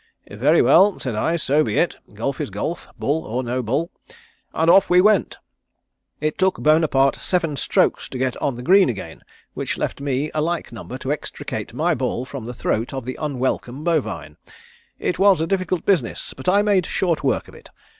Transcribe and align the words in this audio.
'Very 0.31 0.63
well,' 0.63 0.99
said 0.99 1.13
I. 1.13 1.35
'So 1.35 1.63
be 1.63 1.77
it. 1.77 1.95
Golf 2.15 2.41
is 2.41 2.49
golf, 2.49 2.87
bull 2.97 3.23
or 3.23 3.43
no 3.43 3.61
bull.' 3.61 3.91
And 4.51 4.67
off 4.67 4.89
we 4.89 4.99
went. 4.99 5.37
It 6.19 6.39
took 6.39 6.57
Bonaparte 6.59 7.17
seven 7.17 7.55
strokes 7.55 8.09
to 8.09 8.17
get 8.17 8.35
on 8.41 8.55
the 8.55 8.63
green 8.63 8.89
again, 8.89 9.21
which 9.53 9.77
left 9.77 10.01
me 10.01 10.31
a 10.33 10.41
like 10.41 10.71
number 10.71 10.97
to 10.97 11.11
extricate 11.11 11.75
my 11.75 11.93
ball 11.93 12.25
from 12.25 12.45
the 12.45 12.53
throat 12.55 12.95
of 12.95 13.05
the 13.05 13.19
unwelcome 13.21 13.83
bovine. 13.83 14.37
It 14.97 15.19
was 15.19 15.39
a 15.39 15.45
difficult 15.45 15.85
business, 15.85 16.33
but 16.35 16.49
I 16.49 16.63
made 16.63 16.87
short 16.87 17.23
work 17.23 17.47
of 17.47 17.53
it. 17.53 17.69